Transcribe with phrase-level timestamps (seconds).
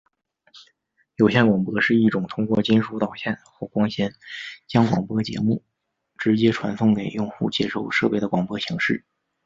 [1.17, 4.15] 有线广播是一种通过金属导线或光纤
[4.65, 5.63] 将广播节目
[6.17, 9.05] 直接传送给用户接收设备的广播形式。